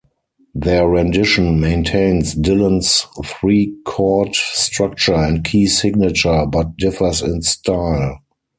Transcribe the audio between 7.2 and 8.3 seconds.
in style.